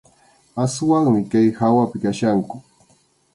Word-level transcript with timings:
Aswanmi 0.63 1.19
kay 1.31 1.47
hawapi 1.59 1.97
kachkanku. 2.03 2.57